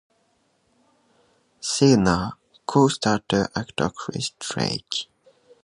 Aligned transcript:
"Sheena" 1.61 2.31
co-starred 2.65 3.51
actor 3.55 3.91
Chris 3.95 4.31
Drake. 4.31 5.05